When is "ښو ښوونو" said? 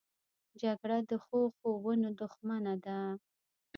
1.23-2.09